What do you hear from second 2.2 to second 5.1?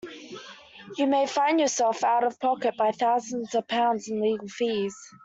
of pocket by thousands of pounds in legal fees.